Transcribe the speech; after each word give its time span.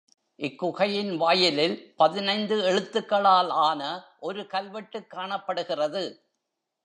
இக்குகையின் 0.39 1.17
வாயிலில் 1.17 1.93
பதினைந்து 1.95 2.55
எழுத்துக்களால் 2.61 3.47
ஆன 3.47 3.81
ஒரு 4.19 4.47
கல்வெட்டுக் 4.47 5.09
காணப்படுகிறது. 5.09 6.03